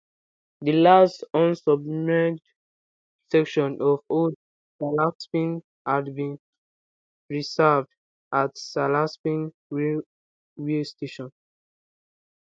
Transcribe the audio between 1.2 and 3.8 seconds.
unsubmerged sections